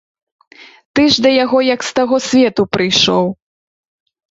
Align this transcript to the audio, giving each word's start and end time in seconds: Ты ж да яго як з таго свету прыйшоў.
Ты 0.97 1.01
ж 1.15 1.25
да 1.25 1.33
яго 1.43 1.59
як 1.73 1.85
з 1.91 1.95
таго 2.01 2.15
свету 2.29 2.61
прыйшоў. 2.79 3.25